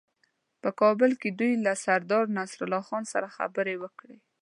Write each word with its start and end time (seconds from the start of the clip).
په 0.61 0.69
کابل 0.81 1.11
کې 1.21 1.29
دوی 1.39 1.51
له 1.65 1.73
سردارنصرالله 1.85 2.81
خان 2.87 3.03
سره 3.13 3.27
خبرې 3.37 3.75
وکړې. 3.83 4.17